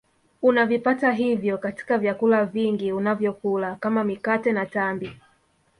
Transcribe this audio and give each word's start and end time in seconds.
Unavipata 0.41 1.11
hivyo 1.11 1.57
katika 1.57 1.97
vyakula 1.97 2.45
vingi 2.45 2.91
unavyokula 2.91 3.75
kama 3.75 4.03
mikate 4.03 4.51
na 4.51 4.65
tambi 4.65 5.17